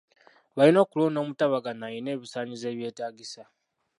[0.55, 3.43] Balina okulonda omutabaganya ayina ebisaanyizo ebyetaagisa.